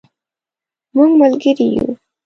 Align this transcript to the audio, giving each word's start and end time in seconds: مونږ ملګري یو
مونږ 0.95 1.11
ملګري 1.21 1.53
یو 1.75 1.87